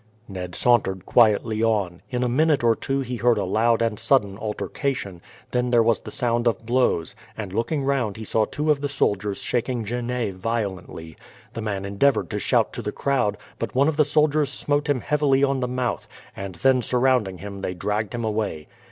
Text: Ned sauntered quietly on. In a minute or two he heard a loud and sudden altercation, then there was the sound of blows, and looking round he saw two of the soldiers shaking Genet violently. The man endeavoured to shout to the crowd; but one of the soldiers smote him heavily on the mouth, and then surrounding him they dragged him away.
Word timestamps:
Ned 0.27 0.55
sauntered 0.55 1.05
quietly 1.05 1.61
on. 1.61 2.01
In 2.09 2.23
a 2.23 2.27
minute 2.27 2.63
or 2.63 2.75
two 2.75 3.01
he 3.01 3.17
heard 3.17 3.37
a 3.37 3.43
loud 3.43 3.83
and 3.83 3.99
sudden 3.99 4.35
altercation, 4.35 5.21
then 5.51 5.69
there 5.69 5.83
was 5.83 5.99
the 5.99 6.09
sound 6.09 6.47
of 6.47 6.65
blows, 6.65 7.15
and 7.37 7.53
looking 7.53 7.83
round 7.83 8.17
he 8.17 8.23
saw 8.23 8.45
two 8.45 8.71
of 8.71 8.81
the 8.81 8.89
soldiers 8.89 9.43
shaking 9.43 9.85
Genet 9.85 10.33
violently. 10.33 11.17
The 11.53 11.61
man 11.61 11.85
endeavoured 11.85 12.31
to 12.31 12.39
shout 12.39 12.73
to 12.73 12.81
the 12.81 12.91
crowd; 12.91 13.37
but 13.59 13.75
one 13.75 13.87
of 13.87 13.97
the 13.97 14.03
soldiers 14.03 14.49
smote 14.51 14.89
him 14.89 15.01
heavily 15.01 15.43
on 15.43 15.59
the 15.59 15.67
mouth, 15.67 16.07
and 16.35 16.55
then 16.55 16.81
surrounding 16.81 17.37
him 17.37 17.61
they 17.61 17.75
dragged 17.75 18.15
him 18.15 18.25
away. 18.25 18.67